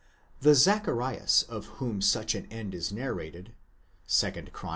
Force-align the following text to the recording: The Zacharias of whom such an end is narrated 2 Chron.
The 0.39 0.55
Zacharias 0.55 1.43
of 1.43 1.65
whom 1.77 2.01
such 2.01 2.33
an 2.33 2.47
end 2.47 2.73
is 2.73 2.91
narrated 2.91 3.53
2 4.07 4.47
Chron. 4.51 4.69